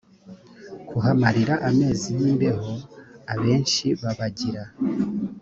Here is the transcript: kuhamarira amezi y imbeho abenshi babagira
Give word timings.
kuhamarira 0.87 1.55
amezi 1.69 2.07
y 2.19 2.21
imbeho 2.29 2.73
abenshi 3.33 3.85
babagira 4.01 4.63